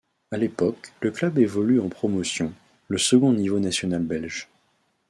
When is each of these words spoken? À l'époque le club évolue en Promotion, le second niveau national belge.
À 0.31 0.37
l'époque 0.37 0.91
le 1.01 1.11
club 1.11 1.37
évolue 1.37 1.79
en 1.79 1.87
Promotion, 1.87 2.51
le 2.87 2.97
second 2.97 3.33
niveau 3.33 3.59
national 3.59 4.01
belge. 4.01 4.49